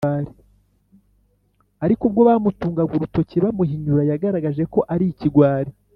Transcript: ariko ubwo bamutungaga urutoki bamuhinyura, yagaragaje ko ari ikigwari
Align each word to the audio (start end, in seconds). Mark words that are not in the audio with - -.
ariko 1.83 2.01
ubwo 2.09 2.21
bamutungaga 2.29 2.91
urutoki 2.95 3.35
bamuhinyura, 3.43 4.01
yagaragaje 4.11 4.63
ko 4.73 4.79
ari 4.93 5.05
ikigwari 5.13 5.71